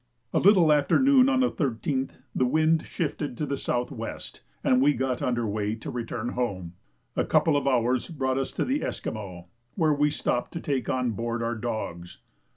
A 0.33 0.39
little 0.39 0.71
after 0.73 0.97
noon 0.99 1.29
on 1.29 1.41
the 1.41 1.51
13th 1.51 2.13
the 2.33 2.47
wind 2.47 2.87
shifted 2.87 3.37
to 3.37 3.45
the 3.45 3.53
S.W., 3.53 4.15
and 4.63 4.81
we 4.81 4.93
got 4.93 5.21
under 5.21 5.45
weigh 5.45 5.75
to 5.75 5.91
return 5.91 6.29
home. 6.29 6.73
A 7.15 7.23
couple 7.23 7.55
of 7.55 7.67
hours 7.67 8.07
brought 8.07 8.39
us 8.39 8.49
to 8.53 8.65
the 8.65 8.81
Esquimaux, 8.83 9.45
where 9.75 9.93
we 9.93 10.09
stopped 10.09 10.53
to 10.53 10.59
take 10.59 10.89
on 10.89 11.11
board 11.11 11.43
our 11.43 11.53
dogs. 11.53 12.17